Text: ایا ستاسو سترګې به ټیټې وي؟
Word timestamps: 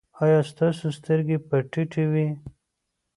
ایا 0.23 0.39
ستاسو 0.51 0.87
سترګې 0.97 1.37
به 1.47 1.57
ټیټې 1.71 2.03
وي؟ 2.11 2.27